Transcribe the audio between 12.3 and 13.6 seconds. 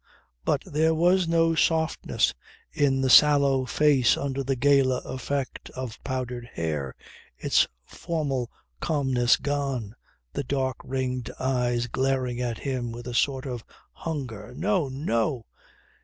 at him with a sort